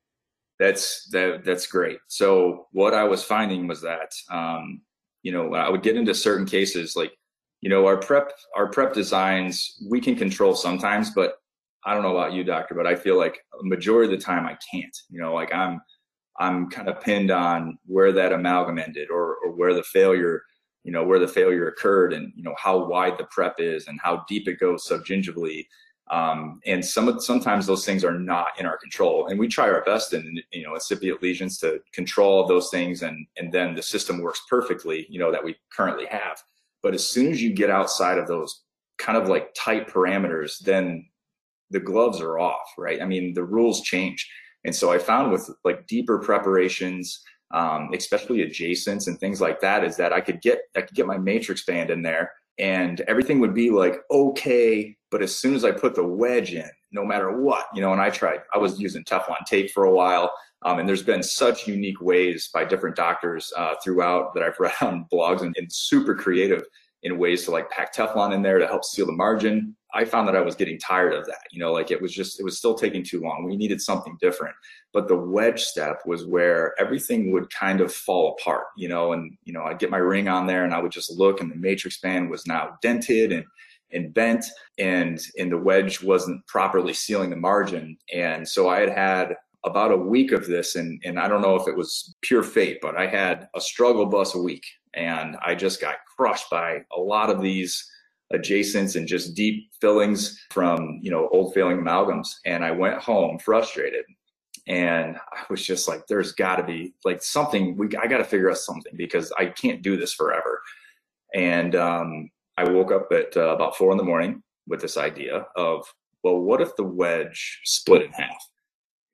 that's 0.59 1.09
that 1.11 1.45
that's 1.45 1.67
great. 1.67 1.99
So 2.09 2.67
what 2.73 2.95
I 2.95 3.05
was 3.05 3.23
finding 3.23 3.67
was 3.67 3.81
that 3.83 4.13
um, 4.31 4.83
you 5.23 5.33
know 5.33 5.55
I 5.55 5.69
would 5.69 5.83
get 5.83 5.97
into 5.97 6.15
certain 6.15 6.47
cases 6.47 6.97
like 6.97 7.13
you 7.61 7.71
know 7.71 7.87
our 7.87 7.97
prep 7.97 8.33
our 8.57 8.69
prep 8.69 8.93
designs 8.93 9.77
we 9.89 10.01
can 10.01 10.17
control 10.17 10.55
sometimes, 10.55 11.11
but 11.11 11.35
I 11.85 11.95
don't 11.95 12.03
know 12.03 12.17
about 12.17 12.33
you, 12.33 12.45
doctor, 12.45 12.75
but 12.75 12.87
I 12.87 12.95
feel 12.95 13.17
like 13.17 13.39
a 13.61 13.65
majority 13.65 14.13
of 14.13 14.19
the 14.19 14.25
time 14.25 14.47
I 14.47 14.57
can't. 14.71 14.97
You 15.11 15.21
know, 15.21 15.35
like 15.35 15.53
I'm 15.55 15.81
I'm 16.39 16.71
kind 16.71 16.89
of 16.89 17.01
pinned 17.01 17.31
on 17.31 17.79
where 17.87 18.13
that 18.13 18.33
amalgam 18.33 18.79
ended 18.79 19.11
or 19.11 19.37
or 19.45 19.53
where 19.53 19.75
the 19.75 19.83
failure 19.83 20.43
you 20.85 20.93
know 20.93 21.05
where 21.05 21.19
the 21.19 21.29
failure 21.29 21.69
occurred 21.69 22.13
and 22.13 22.33
you 22.37 22.43
know 22.43 22.55
how 22.57 22.87
wide 22.87 23.19
the 23.19 23.27
prep 23.31 23.57
is 23.59 23.89
and 23.89 23.99
how 24.03 24.25
deep 24.29 24.49
it 24.49 24.61
goes 24.61 24.87
subgingivally 24.87 25.67
um, 26.11 26.61
and 26.67 26.85
some 26.85 27.09
of, 27.09 27.23
sometimes 27.23 27.67
those 27.67 27.85
things 27.85 28.05
are 28.05 28.19
not 28.19 28.59
in 28.59 28.67
our 28.67 28.79
control. 28.79 29.27
And 29.27 29.39
we 29.39 29.47
try 29.47 29.69
our 29.69 29.85
best 29.85 30.15
in, 30.15 30.41
you 30.53 30.65
know, 30.65 30.75
incipient 30.75 31.23
lesions 31.23 31.59
to 31.59 31.81
control 31.93 32.47
those 32.47 32.71
things. 32.71 33.03
And, 33.03 33.27
and 33.37 33.53
then 33.53 33.75
the 33.75 33.83
system 33.83 34.23
works 34.23 34.43
perfectly, 34.49 35.07
you 35.11 35.19
know, 35.19 35.31
that 35.31 35.45
we 35.45 35.57
currently 35.75 36.07
have. 36.07 36.43
But 36.83 36.95
as 36.95 37.07
soon 37.07 37.31
as 37.31 37.43
you 37.43 37.53
get 37.53 37.71
outside 37.71 38.19
of 38.19 38.27
those 38.27 38.63
kind 38.97 39.19
of 39.19 39.29
like 39.29 39.55
tight 39.55 39.89
parameters, 39.89 40.59
then 40.61 41.07
the 41.71 41.81
gloves 41.81 42.21
are 42.21 42.39
off, 42.39 42.73
right? 42.77 43.01
I 43.03 43.05
mean, 43.05 43.35
the 43.35 43.45
rules 43.45 43.83
change. 43.83 44.29
And 44.65 44.75
so 44.75 44.93
I 44.93 44.99
found 44.99 45.33
with 45.33 45.49
like 45.65 45.87
deeper 45.87 46.19
preparations, 46.19 47.23
um, 47.53 47.91
especially 47.95 48.39
adjacents 48.39 49.07
and 49.07 49.19
things 49.19 49.41
like 49.41 49.61
that, 49.61 49.85
is 49.85 49.97
that 49.97 50.13
I 50.13 50.21
could 50.21 50.41
get 50.41 50.61
I 50.77 50.83
could 50.83 50.97
get 50.97 51.07
my 51.07 51.19
matrix 51.19 51.65
band 51.65 51.91
in 51.91 52.03
there 52.03 52.33
and 52.59 53.01
everything 53.03 53.39
would 53.41 53.55
be 53.55 53.71
like 53.71 53.97
okay 54.11 54.97
but 55.11 55.23
as 55.23 55.35
soon 55.35 55.55
as 55.55 55.65
i 55.65 55.71
put 55.71 55.95
the 55.95 56.05
wedge 56.05 56.55
in 56.55 56.69
no 56.93 57.05
matter 57.05 57.41
what 57.41 57.67
you 57.75 57.81
know 57.81 57.93
and 57.93 58.01
i 58.01 58.11
tried 58.11 58.41
i 58.55 58.59
was 58.59 58.81
using 58.81 59.05
teflon 59.05 59.45
tape 59.47 59.71
for 59.71 59.85
a 59.85 59.93
while 59.93 60.33
um, 60.63 60.81
and 60.81 60.89
there's 60.89 61.05
been 61.05 61.23
such 61.23 61.69
unique 61.69 62.01
ways 62.01 62.51
by 62.53 62.65
different 62.65 62.97
doctors 62.97 63.53
uh, 63.57 63.75
throughout 63.83 64.35
that 64.35 64.43
i've 64.43 64.57
read 64.61 64.75
on 64.81 65.07
blogs 65.13 65.43
and, 65.43 65.55
and 65.57 65.73
super 65.73 66.15
creative 66.15 66.63
in 67.05 67.19
ways 67.19 67.45
to 67.45 67.51
like 67.51 67.71
pack 67.71 67.95
teflon 67.95 68.35
in 68.35 68.43
there 68.43 68.59
to 68.59 68.67
help 68.67 68.85
seal 68.85 69.07
the 69.07 69.13
margin 69.13 69.77
I 69.95 70.05
found 70.05 70.29
that 70.29 70.37
I 70.37 70.41
was 70.41 70.55
getting 70.55 70.79
tired 70.79 71.15
of 71.15 71.27
that. 71.27 71.43
You 71.51 71.61
know, 71.61 71.73
like 71.73 71.91
it 71.91 72.01
was 72.01 72.13
just, 72.13 72.39
it 72.39 72.45
was 72.45 72.59
still 72.59 72.75
taking 72.75 73.03
too 73.03 73.21
long. 73.21 73.45
We 73.45 73.57
needed 73.57 73.81
something 73.81 74.17
different. 74.21 74.55
But 74.93 75.09
the 75.09 75.17
wedge 75.17 75.63
step 75.63 76.01
was 76.05 76.27
where 76.27 76.75
everything 76.79 77.33
would 77.33 77.51
kind 77.53 77.81
of 77.81 77.93
fall 77.93 78.37
apart, 78.39 78.65
you 78.77 78.89
know, 78.89 79.13
and, 79.13 79.37
you 79.45 79.53
know, 79.53 79.63
I'd 79.63 79.79
get 79.79 79.91
my 79.91 79.99
ring 79.99 80.29
on 80.29 80.47
there 80.47 80.65
and 80.65 80.75
I 80.75 80.81
would 80.81 80.93
just 80.93 81.13
look 81.13 81.41
and 81.41 81.51
the 81.51 81.57
matrix 81.57 82.01
band 82.01 82.31
was 82.31 82.47
now 82.47 82.77
dented 82.83 83.33
and, 83.33 83.45
and 83.93 84.13
bent 84.13 84.45
and, 84.79 85.19
and 85.39 85.51
the 85.51 85.59
wedge 85.59 86.03
wasn't 86.03 86.47
properly 86.47 86.93
sealing 86.93 87.31
the 87.31 87.37
margin. 87.37 87.97
And 88.13 88.47
so 88.47 88.69
I 88.69 88.81
had 88.81 88.91
had 88.91 89.37
about 89.65 89.91
a 89.91 89.97
week 89.97 90.33
of 90.33 90.47
this 90.47 90.77
and, 90.77 91.01
and 91.05 91.19
I 91.19 91.29
don't 91.29 91.43
know 91.43 91.57
if 91.57 91.67
it 91.67 91.77
was 91.77 92.15
pure 92.23 92.43
fate, 92.43 92.79
but 92.83 92.97
I 92.97 93.07
had 93.07 93.49
a 93.55 93.61
struggle 93.61 94.07
bus 94.07 94.35
a 94.35 94.43
week 94.43 94.65
and 94.95 95.37
I 95.45 95.55
just 95.55 95.81
got 95.81 95.97
crushed 96.17 96.51
by 96.51 96.81
a 96.97 97.01
lot 97.01 97.31
of 97.31 97.41
these 97.41 97.91
adjacents 98.33 98.97
and 98.97 99.07
just 99.07 99.35
deep 99.35 99.71
fillings 99.81 100.39
from 100.51 100.99
you 101.03 101.11
know 101.11 101.29
old 101.33 101.55
failing 101.55 101.79
amalgams. 101.79 102.29
And 102.45 102.65
i 102.65 102.71
went 102.71 103.01
home 103.01 103.39
frustrated. 103.39 104.05
And 104.67 105.17
i 105.33 105.45
was 105.49 105.65
just 105.65 105.89
like 105.89 106.07
there's 106.07 106.33
got 106.33 106.57
to 106.57 106.63
be 106.63 106.95
like 107.05 107.23
something 107.23 107.77
we 107.77 107.89
i 108.01 108.07
got 108.07 108.19
to 108.19 108.25
figure 108.25 108.51
out 108.51 108.59
something 108.59 108.93
because 108.97 109.33
i 109.39 109.47
can't 109.47 109.83
do 109.83 109.97
this 109.97 110.13
forever. 110.13 110.61
And 111.35 111.75
um, 111.75 112.31
i 112.57 112.69
woke 112.69 112.93
up 112.93 113.09
at 113.13 113.37
uh, 113.37 113.55
about 113.55 113.77
four 113.77 113.93
in 113.93 113.99
the 113.99 114.05
morning 114.05 114.43
with 114.67 114.81
this 114.81 114.97
idea 114.97 115.47
of 115.57 115.87
well 116.23 116.39
what 116.39 116.61
if 116.61 116.77
the 116.77 116.85
wedge 116.85 117.61
split 117.65 118.03
in 118.03 118.13
half? 118.13 118.45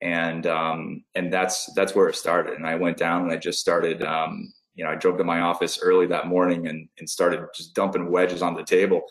And 0.02 0.46
um, 0.46 1.04
and 1.14 1.32
that's 1.32 1.72
that's 1.74 1.94
where 1.94 2.08
it 2.08 2.16
started. 2.16 2.54
And 2.54 2.66
i 2.66 2.74
went 2.74 2.96
down 2.96 3.22
and 3.22 3.32
i 3.32 3.36
just 3.36 3.60
started 3.60 4.02
um, 4.02 4.52
you 4.74 4.84
know, 4.84 4.90
I 4.90 4.96
drove 4.96 5.18
to 5.18 5.24
my 5.24 5.40
office 5.40 5.78
early 5.80 6.06
that 6.06 6.26
morning 6.26 6.66
and, 6.66 6.88
and 6.98 7.08
started 7.08 7.40
just 7.54 7.74
dumping 7.74 8.10
wedges 8.10 8.42
on 8.42 8.54
the 8.54 8.64
table 8.64 9.02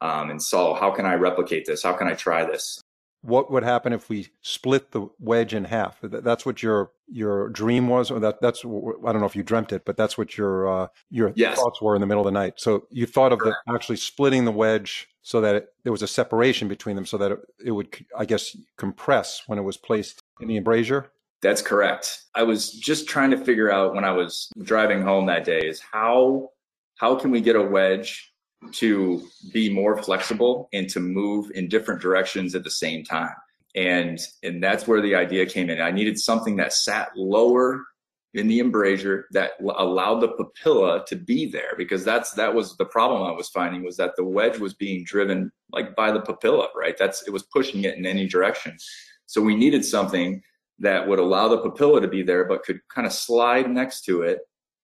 um, 0.00 0.30
and 0.30 0.42
saw 0.42 0.74
how 0.74 0.90
can 0.90 1.06
I 1.06 1.14
replicate 1.14 1.64
this? 1.64 1.82
How 1.82 1.92
can 1.92 2.08
I 2.08 2.14
try 2.14 2.44
this? 2.44 2.80
What 3.24 3.52
would 3.52 3.62
happen 3.62 3.92
if 3.92 4.08
we 4.08 4.28
split 4.42 4.90
the 4.90 5.08
wedge 5.20 5.54
in 5.54 5.64
half? 5.64 5.98
That's 6.02 6.44
what 6.44 6.60
your 6.60 6.90
your 7.06 7.50
dream 7.50 7.86
was, 7.86 8.10
or 8.10 8.18
that 8.18 8.40
that's 8.40 8.64
I 8.64 8.68
don't 9.12 9.20
know 9.20 9.26
if 9.26 9.36
you 9.36 9.44
dreamt 9.44 9.72
it, 9.72 9.84
but 9.84 9.96
that's 9.96 10.18
what 10.18 10.36
your 10.36 10.68
uh, 10.68 10.86
your 11.08 11.32
yes. 11.36 11.56
thoughts 11.56 11.80
were 11.80 11.94
in 11.94 12.00
the 12.00 12.06
middle 12.08 12.22
of 12.22 12.24
the 12.24 12.32
night. 12.32 12.54
So 12.56 12.88
you 12.90 13.06
thought 13.06 13.32
of 13.32 13.38
the, 13.38 13.54
actually 13.72 13.98
splitting 13.98 14.44
the 14.44 14.50
wedge 14.50 15.08
so 15.22 15.40
that 15.40 15.54
it, 15.54 15.68
there 15.84 15.92
was 15.92 16.02
a 16.02 16.08
separation 16.08 16.66
between 16.66 16.96
them, 16.96 17.06
so 17.06 17.16
that 17.18 17.30
it, 17.30 17.38
it 17.66 17.70
would, 17.70 17.94
I 18.18 18.24
guess, 18.24 18.56
compress 18.76 19.42
when 19.46 19.56
it 19.56 19.62
was 19.62 19.76
placed 19.76 20.20
in 20.40 20.48
the 20.48 20.56
embrasure. 20.56 21.12
That's 21.42 21.60
correct. 21.60 22.22
I 22.34 22.44
was 22.44 22.72
just 22.72 23.08
trying 23.08 23.30
to 23.32 23.44
figure 23.44 23.70
out 23.70 23.94
when 23.94 24.04
I 24.04 24.12
was 24.12 24.48
driving 24.62 25.02
home 25.02 25.26
that 25.26 25.44
day 25.44 25.60
is 25.60 25.80
how 25.80 26.50
how 26.96 27.16
can 27.16 27.32
we 27.32 27.40
get 27.40 27.56
a 27.56 27.62
wedge 27.62 28.32
to 28.70 29.26
be 29.52 29.68
more 29.68 30.00
flexible 30.00 30.68
and 30.72 30.88
to 30.90 31.00
move 31.00 31.50
in 31.54 31.68
different 31.68 32.00
directions 32.00 32.54
at 32.54 32.62
the 32.62 32.70
same 32.70 33.04
time. 33.04 33.34
And 33.74 34.20
and 34.42 34.62
that's 34.62 34.86
where 34.86 35.00
the 35.00 35.16
idea 35.16 35.46
came 35.46 35.68
in. 35.68 35.80
I 35.80 35.90
needed 35.90 36.18
something 36.18 36.56
that 36.56 36.72
sat 36.72 37.10
lower 37.16 37.84
in 38.34 38.46
the 38.46 38.60
embrasure 38.60 39.26
that 39.32 39.52
allowed 39.76 40.20
the 40.20 40.28
papilla 40.28 41.04
to 41.06 41.16
be 41.16 41.50
there 41.50 41.74
because 41.76 42.04
that's 42.04 42.32
that 42.32 42.54
was 42.54 42.76
the 42.76 42.84
problem 42.84 43.22
I 43.22 43.32
was 43.32 43.48
finding 43.48 43.82
was 43.84 43.96
that 43.96 44.12
the 44.16 44.24
wedge 44.24 44.58
was 44.58 44.74
being 44.74 45.04
driven 45.04 45.50
like 45.70 45.96
by 45.96 46.12
the 46.12 46.20
papilla, 46.20 46.68
right? 46.76 46.96
That's 46.96 47.26
it 47.26 47.30
was 47.30 47.42
pushing 47.42 47.84
it 47.84 47.96
in 47.96 48.06
any 48.06 48.26
direction. 48.28 48.76
So 49.26 49.40
we 49.40 49.56
needed 49.56 49.84
something 49.84 50.42
that 50.82 51.08
would 51.08 51.18
allow 51.18 51.48
the 51.48 51.58
papilla 51.58 52.00
to 52.00 52.08
be 52.08 52.22
there 52.22 52.44
but 52.44 52.64
could 52.64 52.80
kind 52.88 53.06
of 53.06 53.12
slide 53.12 53.70
next 53.70 54.02
to 54.02 54.22
it 54.22 54.40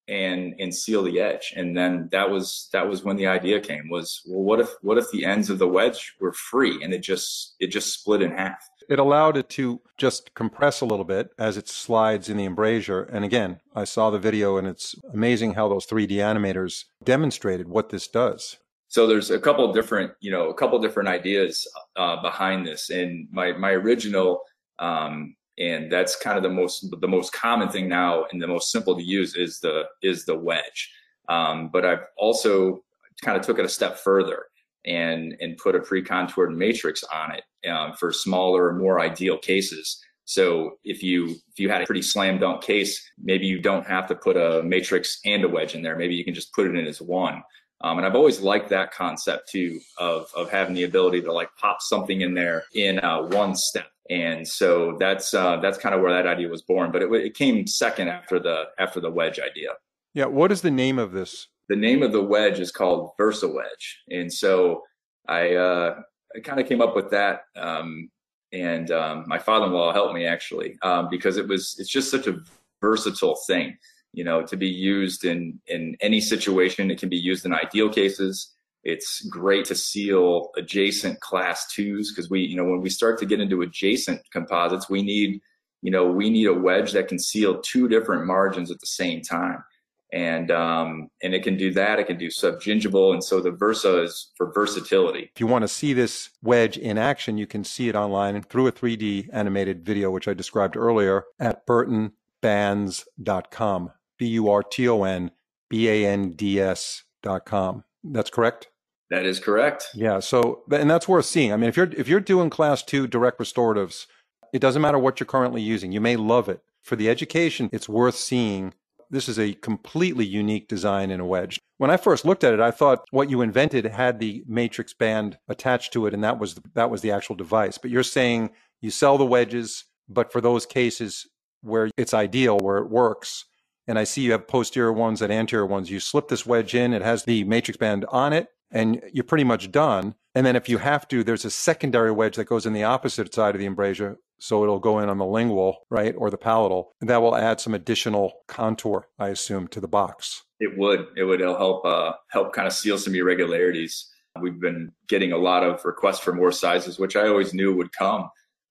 and 0.09 0.55
and 0.59 0.75
seal 0.75 1.03
the 1.03 1.21
edge. 1.21 1.53
And 1.55 1.77
then 1.77 2.09
that 2.13 2.31
was 2.31 2.69
that 2.73 2.89
was 2.89 3.05
when 3.05 3.17
the 3.17 3.27
idea 3.27 3.61
came 3.61 3.91
was 3.91 4.23
well 4.27 4.43
what 4.43 4.61
if 4.61 4.71
what 4.81 4.97
if 4.97 5.11
the 5.11 5.25
ends 5.25 5.51
of 5.51 5.59
the 5.59 5.69
wedge 5.69 6.15
were 6.21 6.33
free 6.33 6.83
and 6.83 6.95
it 6.95 7.03
just 7.03 7.57
it 7.61 7.67
just 7.67 7.93
split 7.93 8.23
in 8.23 8.31
half? 8.31 8.67
It 8.89 8.99
allowed 8.99 9.37
it 9.37 9.51
to 9.51 9.83
just 9.99 10.33
compress 10.33 10.81
a 10.81 10.87
little 10.87 11.05
bit 11.05 11.31
as 11.39 11.59
it 11.59 11.69
slides 11.69 12.31
in 12.31 12.39
the 12.39 12.47
embrasure. 12.47 13.03
And 13.03 13.25
again 13.25 13.61
i 13.75 13.85
saw 13.85 14.11
the 14.11 14.19
video 14.19 14.57
and 14.57 14.67
it's 14.67 14.95
amazing 15.13 15.55
how 15.55 15.69
those 15.69 15.87
3d 15.87 16.13
animators 16.13 16.85
demonstrated 17.05 17.69
what 17.69 17.91
this 17.91 18.09
does. 18.09 18.57
So 18.91 19.07
there's 19.07 19.31
a 19.31 19.39
couple 19.39 19.71
different 19.75 20.13
you 20.21 20.31
know 20.31 20.49
a 20.49 20.55
couple 20.55 20.79
different 20.79 21.11
ideas 21.11 21.69
uh, 21.97 22.23
behind 22.23 22.67
this. 22.67 22.89
And 22.89 23.29
my 23.31 23.53
my 23.53 23.73
original 23.73 24.41
um, 24.79 25.35
and 25.59 25.91
that's 25.91 26.17
kind 26.17 26.37
of 26.37 26.43
the 26.43 26.49
most 26.49 26.87
the 27.01 27.09
most 27.09 27.33
common 27.33 27.69
thing 27.69 27.89
now 27.89 28.25
and 28.31 28.41
the 28.41 28.47
most 28.47 28.71
simple 28.71 28.97
to 28.97 29.03
use 29.03 29.35
is 29.35 29.61
the 29.61 29.85
is 30.03 30.25
the 30.25 30.37
wedge. 30.37 30.93
Um, 31.29 31.69
but 31.71 31.85
i've 31.85 32.07
also 32.17 32.83
kind 33.23 33.37
of 33.37 33.45
took 33.45 33.59
it 33.59 33.65
a 33.65 33.69
step 33.69 33.99
further 33.99 34.45
and 34.87 35.37
and 35.41 35.57
put 35.59 35.75
a 35.75 35.81
pre-contoured 35.81 36.57
matrix 36.57 37.05
on 37.05 37.33
it 37.33 37.69
um, 37.69 37.93
for 37.95 38.13
smaller 38.13 38.73
more 38.73 39.01
ideal 39.01 39.37
cases. 39.39 40.01
So 40.25 40.79
if 40.85 41.03
you 41.03 41.31
if 41.53 41.59
you 41.59 41.69
had 41.69 41.83
a 41.83 41.87
pretty 41.87 42.03
slam 42.03 42.39
dunk 42.39 42.63
case 42.63 43.03
maybe 43.19 43.47
you 43.47 43.61
don't 43.61 43.87
have 43.87 44.07
to 44.09 44.15
put 44.15 44.37
a 44.37 44.63
matrix 44.63 45.21
and 45.25 45.45
a 45.45 45.49
wedge 45.49 45.75
in 45.75 45.83
there. 45.83 45.97
Maybe 45.97 46.15
you 46.15 46.25
can 46.25 46.35
just 46.35 46.53
put 46.55 46.67
it 46.67 46.77
in 46.77 46.87
as 46.87 47.01
one. 47.01 47.43
Um, 47.81 47.99
and 47.99 48.07
I've 48.07 48.17
always 48.17 48.41
liked 48.41 48.71
that 48.71 48.93
concept 48.93 49.51
too 49.51 49.81
of 49.99 50.29
of 50.35 50.51
having 50.51 50.75
the 50.75 50.85
ability 50.85 51.23
to 51.23 51.33
like 51.33 51.51
pop 51.57 51.81
something 51.81 52.21
in 52.21 52.35
there 52.35 52.65
in 52.75 53.01
uh, 53.01 53.23
one 53.23 53.55
step 53.55 53.89
and 54.11 54.47
so 54.47 54.97
that's 54.99 55.35
uh, 55.35 55.59
that's 55.61 55.79
kind 55.79 55.95
of 55.95 56.01
where 56.01 56.13
that 56.13 56.27
idea 56.29 56.49
was 56.49 56.63
born. 56.63 56.91
But 56.93 57.03
it, 57.03 57.13
it 57.13 57.35
came 57.35 57.67
second 57.67 58.09
after 58.09 58.39
the 58.39 58.65
after 58.79 59.01
the 59.01 59.11
wedge 59.11 59.39
idea. 59.39 59.71
Yeah, 60.15 60.27
what 60.27 60.51
is 60.53 60.63
the 60.63 60.71
name 60.71 60.99
of 60.99 61.13
this? 61.13 61.49
The 61.69 61.77
name 61.77 62.03
of 62.03 62.13
the 62.13 62.23
wedge 62.23 62.61
is 62.61 62.73
called 62.73 63.13
Versa 63.19 63.49
Wedge, 63.49 64.03
and 64.11 64.33
so 64.33 64.83
I 65.29 65.55
uh, 65.55 66.01
I 66.35 66.41
kind 66.41 66.61
of 66.61 66.69
came 66.69 66.81
up 66.81 66.97
with 66.97 67.11
that. 67.11 67.43
Um, 67.57 68.11
and 68.53 68.91
um, 68.91 69.25
my 69.27 69.39
father-in-law 69.39 69.93
helped 69.93 70.15
me 70.15 70.25
actually 70.25 70.79
um, 70.83 71.09
because 71.11 71.37
it 71.37 71.47
was 71.47 71.77
it's 71.79 71.91
just 71.91 72.11
such 72.11 72.27
a 72.27 72.39
versatile 72.81 73.39
thing 73.47 73.77
you 74.13 74.25
know 74.25 74.43
to 74.43 74.57
be 74.57 74.69
used 74.69 75.25
in 75.25 75.59
in 75.67 75.97
any 76.01 76.21
situation 76.21 76.91
it 76.91 76.99
can 76.99 77.09
be 77.09 77.17
used 77.17 77.45
in 77.45 77.53
ideal 77.53 77.89
cases 77.89 78.55
it's 78.85 79.27
great 79.27 79.65
to 79.67 79.75
seal 79.75 80.51
adjacent 80.57 81.21
class 81.21 81.67
twos 81.73 82.13
because 82.13 82.31
we, 82.31 82.41
you 82.41 82.57
know, 82.57 82.65
when 82.65 82.81
we 82.81 82.91
start 82.91 83.19
to 83.19 83.27
get 83.27 83.41
into 83.41 83.63
adjacent 83.63 84.21
composites, 84.33 84.89
we 84.89 85.03
need, 85.03 85.41
you 85.83 85.91
know, 85.91 86.07
we 86.07 86.31
need 86.31 86.47
a 86.47 86.55
wedge 86.55 86.93
that 86.93 87.09
can 87.09 87.19
seal 87.19 87.61
two 87.61 87.89
different 87.89 88.27
margins 88.27 88.71
at 88.71 88.79
the 88.81 88.87
same 88.87 89.21
time. 89.21 89.65
And 90.11 90.51
um, 90.51 91.11
and 91.23 91.35
it 91.35 91.43
can 91.43 91.59
do 91.59 91.71
that. 91.75 91.99
It 91.99 92.07
can 92.07 92.17
do 92.17 92.29
subgingival, 92.29 93.13
and 93.13 93.23
so 93.23 93.43
the 93.43 93.51
Versa 93.51 94.05
is 94.05 94.33
for 94.39 94.51
versatility. 94.55 95.31
If 95.35 95.41
you 95.41 95.47
want 95.47 95.65
to 95.65 95.69
see 95.69 95.93
this 95.93 96.31
wedge 96.43 96.79
in 96.79 96.97
action, 96.97 97.37
you 97.37 97.47
can 97.47 97.63
see 97.63 97.91
it 97.91 97.95
online 97.95 98.41
through 98.41 98.69
a 98.69 98.73
3D 98.73 99.29
animated 99.31 99.85
video, 99.85 100.11
which 100.11 100.27
I 100.27 100.33
described 100.33 100.79
earlier 100.79 101.25
at 101.39 101.67
burtonbands.com. 101.67 103.93
B 104.17 104.27
U 104.29 104.49
R 104.49 104.63
T 104.63 104.89
O 104.89 105.05
N 105.05 105.31
B 105.69 105.91
A 105.91 106.07
N 106.07 106.31
D 106.31 106.59
S.com. 106.59 107.85
That's 108.13 108.31
correct? 108.31 108.69
That 109.11 109.25
is 109.25 109.41
correct. 109.41 109.89
Yeah. 109.95 110.21
So, 110.21 110.63
and 110.71 110.91
that's 110.91 111.09
worth 111.09 111.25
seeing. 111.25 111.53
I 111.53 111.57
mean, 111.57 111.69
if 111.69 111.77
you're 111.77 111.91
if 111.97 112.09
you're 112.09 112.21
doing 112.21 112.51
class 112.51 112.83
two 112.83 113.07
direct 113.07 113.39
restoratives, 113.39 114.07
it 114.53 114.59
doesn't 114.61 114.83
matter 114.83 114.99
what 114.99 115.19
you're 115.19 115.27
currently 115.27 115.63
using. 115.63 115.93
You 115.93 116.01
may 116.01 116.17
love 116.17 116.49
it 116.49 116.61
for 116.83 116.97
the 116.97 117.09
education. 117.09 117.71
It's 117.73 117.89
worth 117.89 118.17
seeing. 118.17 118.75
This 119.11 119.29
is 119.29 119.39
a 119.39 119.55
completely 119.55 120.27
unique 120.27 120.69
design 120.69 121.11
in 121.11 121.21
a 121.21 121.25
wedge. 121.25 121.59
When 121.79 121.91
I 121.91 121.97
first 121.97 122.27
looked 122.27 122.45
at 122.45 122.53
it, 122.53 122.61
I 122.61 122.71
thought 122.71 123.07
what 123.11 123.31
you 123.31 123.41
invented 123.41 123.87
had 123.87 124.19
the 124.19 124.45
matrix 124.47 124.93
band 124.93 125.39
attached 125.49 125.95
to 125.95 126.07
it, 126.07 126.13
and 126.13 126.23
that 126.25 126.39
was 126.39 126.57
the, 126.57 126.63
that 126.75 126.91
was 126.91 127.01
the 127.01 127.13
actual 127.13 127.35
device. 127.35 127.79
But 127.79 127.91
you're 127.91 128.03
saying 128.03 128.51
you 128.83 128.91
sell 128.91 129.17
the 129.17 129.25
wedges, 129.25 129.85
but 130.11 130.31
for 130.31 130.43
those 130.43 130.67
cases 130.67 131.27
where 131.63 131.91
it's 131.97 132.13
ideal, 132.13 132.59
where 132.59 132.79
it 132.79 132.91
works, 132.91 133.47
and 133.89 133.99
I 133.99 134.05
see 134.05 134.23
you 134.23 134.33
have 134.33 134.47
posterior 134.47 134.93
ones 134.93 135.23
and 135.23 135.33
anterior 135.33 135.67
ones. 135.67 135.91
You 135.91 135.99
slip 135.99 136.29
this 136.29 136.47
wedge 136.47 136.75
in, 136.75 136.93
it 136.93 137.03
has 137.03 137.25
the 137.25 137.43
matrix 137.45 137.79
band 137.79 138.05
on 138.11 138.33
it, 138.33 138.49
and 138.71 139.03
you're 139.13 139.25
pretty 139.25 139.45
much 139.45 139.73
done. 139.73 140.15
And 140.35 140.47
then 140.47 140.55
if 140.55 140.69
you 140.69 140.79
have 140.79 141.09
to, 141.09 141.25
there's 141.25 141.47
a 141.47 141.51
secondary 141.51 142.13
wedge 142.13 142.37
that 142.37 142.45
goes 142.45 142.67
in 142.67 142.75
the 142.75 142.85
opposite 142.85 143.35
side 143.35 143.55
of 143.55 143.59
the 143.59 143.67
embrasure. 143.67 144.19
So 144.39 144.63
it'll 144.63 144.79
go 144.79 145.01
in 145.01 145.09
on 145.09 145.19
the 145.19 145.25
lingual, 145.25 145.79
right, 145.91 146.15
or 146.17 146.31
the 146.31 146.39
palatal. 146.39 146.93
And 147.01 147.11
that 147.11 147.21
will 147.21 147.35
add 147.35 147.61
some 147.61 147.75
additional 147.75 148.45
contour, 148.47 149.09
I 149.19 149.29
assume, 149.29 149.67
to 149.69 149.81
the 149.81 149.89
box. 149.89 150.45
It 150.61 150.79
would. 150.79 151.07
It 151.17 151.25
would 151.25 151.41
help 151.41 151.85
uh, 151.85 152.13
help 152.29 152.53
kind 152.53 152.67
of 152.67 152.73
seal 152.73 152.99
some 152.99 153.17
irregularities. 153.17 154.09
We've 154.41 154.61
been 154.61 154.93
getting 155.09 155.33
a 155.33 155.39
lot 155.39 155.65
of 155.65 155.85
requests 155.85 156.21
for 156.21 156.33
more 156.33 156.53
sizes, 156.53 157.01
which 157.01 157.17
I 157.17 157.27
always 157.27 157.53
knew 157.53 157.75
would 157.75 157.93
come. 157.93 158.31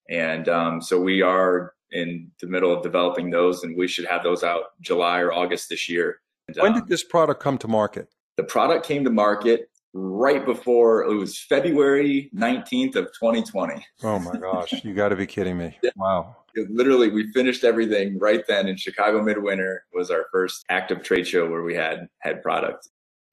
And 0.09 0.47
um, 0.47 0.81
so 0.81 1.01
we 1.01 1.21
are 1.21 1.74
in 1.91 2.32
the 2.41 2.48
middle 2.48 2.74
of 2.74 2.84
developing 2.84 3.29
those, 3.29 3.63
and 3.63 3.77
we 3.77 3.88
should 3.88 4.06
have 4.06 4.24
those 4.24 4.44
out 4.44 4.79
July 4.82 5.20
or 5.20 5.32
August 5.32 5.70
this 5.70 5.88
year. 5.89 6.20
And, 6.48 6.58
when 6.58 6.74
did 6.74 6.84
um, 6.84 6.89
this 6.89 7.03
product 7.03 7.41
come 7.41 7.58
to 7.60 7.67
market? 7.67 8.10
The 8.38 8.44
product 8.44 8.86
came 8.86 9.03
to 9.03 9.10
market 9.10 9.70
right 9.94 10.46
before 10.46 11.03
it 11.03 11.15
was 11.15 11.39
February 11.39 12.29
19th 12.36 12.96
of 12.96 13.06
2020. 13.20 13.84
Oh 14.03 14.20
my 14.20 14.38
gosh, 14.38 14.74
you 14.84 14.94
got 14.94 15.10
to 15.10 15.15
be 15.15 15.25
kidding 15.25 15.58
me. 15.58 15.77
Wow. 15.96 16.36
It 16.53 16.72
literally, 16.72 17.10
we 17.10 17.32
finished 17.34 17.63
everything 17.63 18.17
right 18.17 18.44
then 18.48 18.67
in 18.67 18.77
Chicago 18.77 19.22
Midwinter 19.22 19.86
was 19.94 20.10
our 20.10 20.25
first 20.32 20.65
active 20.70 21.03
trade 21.03 21.27
show 21.27 21.48
where 21.48 21.62
we 21.62 21.75
had 21.75 22.08
had 22.20 22.41
product. 22.41 22.89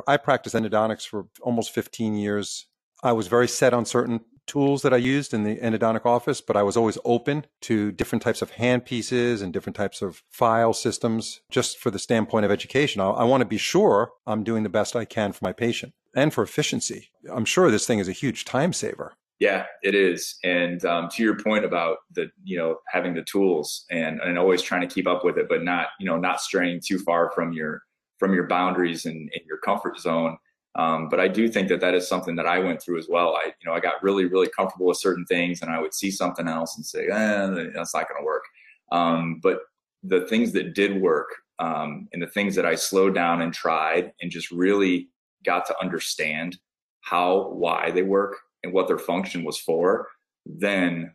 I 0.06 0.18
practiced 0.18 0.54
endodontics 0.54 1.06
for 1.06 1.26
almost 1.40 1.72
15 1.72 2.16
years. 2.16 2.66
I 3.02 3.12
was 3.12 3.28
very 3.28 3.48
set 3.48 3.72
on 3.72 3.86
certain 3.86 4.20
tools 4.46 4.82
that 4.82 4.92
I 4.92 4.98
used 4.98 5.32
in 5.32 5.42
the 5.42 5.56
endodontic 5.56 6.04
office, 6.04 6.40
but 6.40 6.56
I 6.56 6.62
was 6.62 6.76
always 6.76 6.98
open 7.04 7.46
to 7.62 7.92
different 7.92 8.22
types 8.22 8.42
of 8.42 8.50
hand 8.52 8.84
pieces 8.84 9.42
and 9.42 9.52
different 9.52 9.76
types 9.76 10.02
of 10.02 10.22
file 10.30 10.72
systems 10.72 11.40
just 11.50 11.78
for 11.78 11.90
the 11.90 11.98
standpoint 11.98 12.44
of 12.44 12.50
education. 12.50 13.00
I, 13.00 13.10
I 13.10 13.24
want 13.24 13.40
to 13.40 13.46
be 13.46 13.58
sure 13.58 14.12
I'm 14.26 14.44
doing 14.44 14.62
the 14.62 14.68
best 14.68 14.96
I 14.96 15.04
can 15.04 15.32
for 15.32 15.44
my 15.44 15.52
patient 15.52 15.94
and 16.14 16.32
for 16.32 16.42
efficiency. 16.42 17.10
I'm 17.30 17.44
sure 17.44 17.70
this 17.70 17.86
thing 17.86 17.98
is 17.98 18.08
a 18.08 18.12
huge 18.12 18.44
time 18.44 18.72
saver. 18.72 19.14
Yeah, 19.40 19.66
it 19.82 19.94
is. 19.94 20.36
And 20.44 20.84
um, 20.84 21.08
to 21.10 21.22
your 21.22 21.36
point 21.38 21.64
about 21.64 21.98
the, 22.14 22.30
you 22.44 22.56
know, 22.56 22.76
having 22.88 23.14
the 23.14 23.24
tools 23.24 23.84
and, 23.90 24.20
and 24.20 24.38
always 24.38 24.62
trying 24.62 24.82
to 24.82 24.94
keep 24.94 25.08
up 25.08 25.24
with 25.24 25.36
it, 25.38 25.48
but 25.48 25.64
not, 25.64 25.88
you 25.98 26.06
know, 26.06 26.16
not 26.16 26.40
straying 26.40 26.80
too 26.86 27.00
far 27.00 27.32
from 27.34 27.52
your, 27.52 27.82
from 28.18 28.32
your 28.32 28.46
boundaries 28.46 29.06
and, 29.06 29.16
and 29.16 29.44
your 29.46 29.58
comfort 29.58 29.98
zone 29.98 30.36
um, 30.76 31.08
but 31.08 31.20
I 31.20 31.28
do 31.28 31.48
think 31.48 31.68
that 31.68 31.80
that 31.80 31.94
is 31.94 32.08
something 32.08 32.34
that 32.36 32.46
I 32.46 32.58
went 32.58 32.82
through 32.82 32.98
as 32.98 33.06
well. 33.08 33.36
I, 33.36 33.46
you 33.46 33.66
know, 33.66 33.72
I 33.72 33.80
got 33.80 34.02
really, 34.02 34.24
really 34.24 34.48
comfortable 34.48 34.86
with 34.86 34.98
certain 34.98 35.24
things, 35.26 35.62
and 35.62 35.70
I 35.70 35.80
would 35.80 35.94
see 35.94 36.10
something 36.10 36.48
else 36.48 36.76
and 36.76 36.84
say, 36.84 37.06
"Eh, 37.06 37.70
that's 37.74 37.94
not 37.94 38.08
going 38.08 38.20
to 38.20 38.24
work." 38.24 38.44
Um, 38.90 39.40
but 39.42 39.60
the 40.02 40.26
things 40.26 40.52
that 40.52 40.74
did 40.74 41.00
work, 41.00 41.28
um, 41.60 42.08
and 42.12 42.20
the 42.20 42.26
things 42.26 42.54
that 42.56 42.66
I 42.66 42.74
slowed 42.74 43.14
down 43.14 43.42
and 43.42 43.54
tried, 43.54 44.12
and 44.20 44.30
just 44.30 44.50
really 44.50 45.08
got 45.44 45.64
to 45.66 45.80
understand 45.80 46.58
how, 47.02 47.50
why 47.50 47.90
they 47.90 48.02
work, 48.02 48.36
and 48.64 48.72
what 48.72 48.88
their 48.88 48.98
function 48.98 49.44
was 49.44 49.58
for, 49.58 50.08
then 50.44 51.12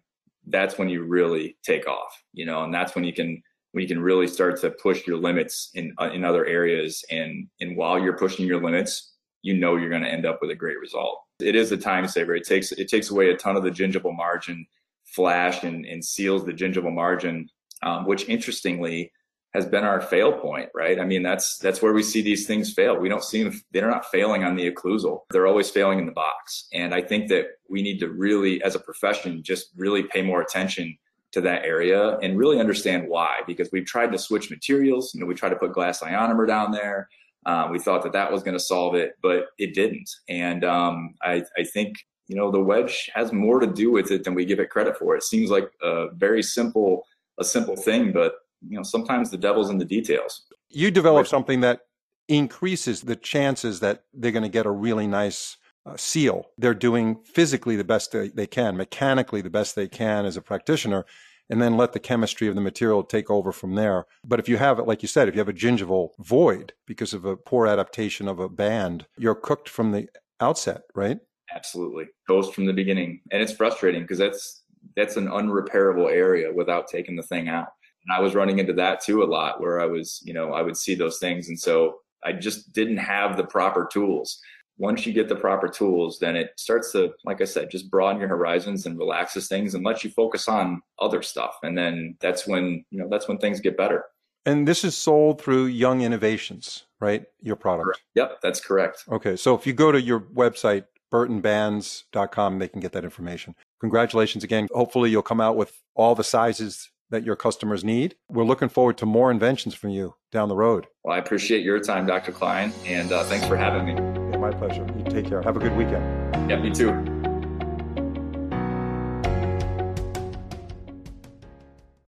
that's 0.48 0.78
when 0.78 0.88
you 0.88 1.04
really 1.04 1.58
take 1.64 1.86
off. 1.88 2.24
You 2.34 2.46
know, 2.46 2.64
and 2.64 2.74
that's 2.74 2.96
when 2.96 3.04
you 3.04 3.14
can 3.14 3.44
when 3.74 3.82
you 3.82 3.88
can 3.88 4.02
really 4.02 4.28
start 4.28 4.60
to 4.62 4.72
push 4.72 5.06
your 5.06 5.18
limits 5.18 5.70
in 5.74 5.94
uh, 6.00 6.12
in 6.14 6.24
other 6.24 6.46
areas 6.46 7.04
and 7.12 7.48
and 7.60 7.76
while 7.76 8.00
you're 8.00 8.18
pushing 8.18 8.46
your 8.46 8.64
limits 8.64 9.16
you 9.42 9.58
know 9.58 9.76
you're 9.76 9.90
going 9.90 10.04
to 10.04 10.12
end 10.12 10.26
up 10.26 10.40
with 10.42 10.52
a 10.52 10.56
great 10.56 10.80
result. 10.80 11.22
It 11.40 11.56
is 11.56 11.72
a 11.72 11.78
time 11.78 12.08
saver. 12.08 12.36
It 12.36 12.46
takes 12.46 12.72
it 12.72 12.90
takes 12.90 13.10
away 13.10 13.30
a 13.30 13.38
ton 13.38 13.56
of 13.56 13.64
the 13.64 13.72
gingival 13.72 14.16
margin 14.16 14.66
flash 15.06 15.64
and, 15.64 15.86
and 15.86 16.04
seals 16.04 16.46
the 16.46 16.54
gingival 16.54 16.94
margin, 16.94 17.50
um, 17.84 18.06
which 18.06 18.28
interestingly 18.30 19.12
has 19.54 19.66
been 19.66 19.84
our 19.84 20.00
fail 20.00 20.32
point, 20.32 20.70
right? 20.76 21.00
I 21.00 21.06
mean, 21.06 21.24
that's 21.24 21.58
that's 21.58 21.82
where 21.82 21.94
we 21.94 22.04
see 22.04 22.22
these 22.22 22.46
things 22.46 22.74
fail. 22.74 22.98
We 22.98 23.10
don't 23.10 23.24
see 23.24 23.44
them; 23.44 23.62
they're 23.72 23.90
not 23.90 24.06
failing 24.06 24.44
on 24.44 24.56
the 24.56 24.72
occlusal; 24.72 25.22
they're 25.32 25.48
always 25.48 25.70
failing 25.70 26.00
in 26.00 26.06
the 26.06 26.12
box. 26.12 26.68
And 26.74 26.94
I 26.94 27.02
think 27.02 27.30
that 27.30 27.46
we 27.70 27.82
need 27.82 28.00
to 28.00 28.10
really, 28.10 28.62
as 28.64 28.76
a 28.76 28.80
profession, 28.80 29.42
just 29.42 29.70
really 29.76 30.04
pay 30.04 30.22
more 30.22 30.42
attention 30.42 30.98
to 31.32 31.42
that 31.42 31.64
area 31.64 32.18
and 32.20 32.38
really 32.38 32.60
understand 32.60 33.08
why. 33.08 33.40
Because 33.48 33.70
we've 33.72 33.86
tried 33.86 34.12
to 34.12 34.20
switch 34.20 34.52
materials. 34.52 35.14
You 35.14 35.22
know, 35.22 35.26
we 35.26 35.36
try 35.36 35.50
to 35.50 35.56
put 35.56 35.74
glass 35.74 36.02
ionomer 36.02 36.46
down 36.48 36.72
there. 36.72 37.10
Uh, 37.46 37.68
we 37.72 37.80
thought 37.80 38.04
that 38.04 38.12
that 38.14 38.32
was 38.32 38.44
going 38.44 38.58
to 38.58 38.64
solve 38.64 38.96
it, 38.96 39.14
but 39.22 39.48
it 39.58 39.74
didn't. 39.74 40.10
And 40.28 40.64
um, 40.66 41.16
I, 41.24 41.44
I 41.58 41.64
think 41.64 41.98
you 42.28 42.36
know 42.36 42.52
the 42.52 42.60
wedge 42.60 43.10
has 43.14 43.34
more 43.34 43.60
to 43.60 43.68
do 43.68 43.92
with 43.92 44.12
it 44.12 44.24
than 44.24 44.36
we 44.36 44.46
give 44.46 44.60
it 44.60 44.70
credit 44.70 44.98
for. 44.98 45.16
It 45.16 45.24
seems 45.24 45.50
like 45.50 45.72
a 45.82 46.08
very 46.14 46.44
simple 46.44 47.06
a 47.40 47.44
simple 47.44 47.76
thing, 47.76 48.12
but 48.12 48.36
you 48.68 48.78
know 48.78 48.84
sometimes 48.84 49.30
the 49.30 49.38
devil's 49.38 49.70
in 49.70 49.78
the 49.78 49.86
details. 49.86 50.44
You 50.70 50.92
develop 50.92 51.28
something 51.28 51.62
that 51.62 51.82
increases 52.28 53.02
the 53.02 53.16
chances 53.16 53.80
that 53.80 54.04
they're 54.14 54.32
going 54.32 54.44
to 54.44 54.50
get 54.50 54.68
a 54.68 54.72
really 54.72 55.08
nice 55.08 55.58
uh, 55.86 55.98
seal. 55.98 56.46
They're 56.58 56.76
doing 56.76 57.18
physically 57.24 57.76
the 57.76 57.84
best 57.84 58.12
they, 58.12 58.30
they 58.30 58.46
can, 58.48 58.78
mechanically 58.78 59.42
the 59.42 59.50
best 59.50 59.76
they 59.76 59.88
can 59.88 60.26
as 60.26 60.38
a 60.38 60.42
practitioner, 60.42 61.06
and 61.50 61.62
then 61.62 61.78
let 61.78 61.94
the 61.94 62.00
chemistry 62.00 62.48
of 62.48 62.56
the 62.56 62.62
material 62.62 63.04
take 63.04 63.30
over 63.30 63.52
from 63.52 63.76
there. 63.76 64.06
But 64.24 64.40
if 64.40 64.48
you 64.48 64.58
have 64.58 64.80
it, 64.80 64.88
like 64.88 65.02
you 65.02 65.08
said, 65.08 65.28
if 65.28 65.36
you 65.36 65.40
have 65.40 65.50
a 65.50 65.54
gingival 65.54 66.10
void 66.20 66.74
because 66.86 67.14
of 67.14 67.26
a 67.26 67.36
poor 67.36 67.68
adaptation 67.68 68.28
of 68.28 68.40
a 68.40 68.50
band, 68.50 69.08
you're 69.18 69.36
cooked 69.36 69.70
from 69.70 69.92
the 69.92 70.08
outset, 70.40 70.84
right? 70.96 71.20
Absolutely. 71.54 72.06
Toast 72.28 72.54
from 72.54 72.66
the 72.66 72.74
beginning. 72.74 73.22
And 73.32 73.42
it's 73.42 73.54
frustrating 73.54 74.04
because 74.04 74.20
that's 74.20 74.64
that's 74.96 75.18
an 75.18 75.28
unrepairable 75.28 76.10
area 76.10 76.54
without 76.54 76.88
taking 76.88 77.16
the 77.16 77.24
thing 77.24 77.50
out. 77.50 77.68
And 78.08 78.18
I 78.18 78.22
was 78.22 78.36
running 78.36 78.60
into 78.60 78.74
that 78.74 79.02
too 79.02 79.24
a 79.24 79.26
lot 79.26 79.60
where 79.60 79.82
I 79.82 79.86
was, 79.86 80.22
you 80.24 80.34
know, 80.34 80.54
I 80.54 80.62
would 80.62 80.78
see 80.78 80.96
those 80.96 81.20
things. 81.20 81.50
And 81.50 81.60
so 81.60 81.98
I 82.24 82.34
just 82.34 82.74
didn't 82.74 82.98
have 82.98 83.38
the 83.38 83.46
proper 83.46 83.88
tools. 83.92 84.40
Once 84.80 85.06
you 85.06 85.14
get 85.14 85.28
the 85.28 85.36
proper 85.36 85.68
tools, 85.68 86.18
then 86.20 86.36
it 86.36 86.52
starts 86.58 86.92
to, 86.94 87.14
like 87.26 87.42
I 87.42 87.46
said, 87.46 87.70
just 87.70 87.92
broaden 87.92 88.20
your 88.20 88.30
horizons 88.30 88.86
and 88.86 88.98
relaxes 88.98 89.48
things 89.48 89.76
and 89.76 89.86
lets 89.86 90.04
you 90.04 90.10
focus 90.10 90.48
on 90.48 90.82
other 91.00 91.22
stuff. 91.22 91.58
And 91.64 91.78
then 91.78 92.16
that's 92.22 92.48
when, 92.48 92.84
you 92.90 93.00
know, 93.00 93.10
that's 93.10 93.28
when 93.28 93.38
things 93.38 93.60
get 93.60 93.78
better. 93.78 94.06
And 94.46 94.68
this 94.68 94.86
is 94.86 94.96
sold 94.96 95.42
through 95.42 95.66
Young 95.66 96.02
Innovations, 96.02 96.86
right? 97.02 97.26
Your 97.42 97.58
product. 97.58 97.86
Correct. 97.86 98.02
Yep, 98.16 98.40
that's 98.42 98.62
correct. 98.62 99.04
Okay. 99.12 99.36
So 99.36 99.54
if 99.54 99.68
you 99.68 99.74
go 99.74 99.92
to 99.92 100.02
your 100.02 100.22
website, 100.22 100.86
burtonbands.com, 101.12 102.60
they 102.60 102.68
can 102.68 102.80
get 102.80 102.94
that 102.94 103.04
information. 103.04 103.56
Congratulations 103.82 104.44
again. 104.44 104.68
Hopefully 104.72 105.10
you'll 105.10 105.22
come 105.22 105.42
out 105.42 105.58
with 105.58 105.78
all 105.94 106.16
the 106.16 106.24
sizes 106.24 106.90
that 107.10 107.24
your 107.24 107.36
customers 107.36 107.84
need. 107.84 108.16
We're 108.30 108.44
looking 108.44 108.70
forward 108.70 108.98
to 109.00 109.06
more 109.06 109.32
inventions 109.32 109.74
from 109.74 109.90
you 109.90 110.16
down 110.32 110.48
the 110.48 110.56
road. 110.56 110.88
Well, 111.04 111.16
I 111.16 111.20
appreciate 111.20 111.64
your 111.64 111.80
time, 111.80 112.06
Dr. 112.06 112.32
Klein, 112.32 112.72
and 112.86 113.12
uh, 113.12 113.24
thanks 113.24 113.48
for 113.48 113.58
having 113.58 113.86
me. 113.86 114.19
My 114.50 114.58
pleasure. 114.58 114.84
You 114.98 115.04
take 115.04 115.28
care. 115.28 115.44
Have 115.44 115.58
a 115.58 115.60
good 115.60 115.78
weekend. 115.78 116.50
Yeah, 116.50 116.60
me 116.60 116.72
too. 116.72 117.09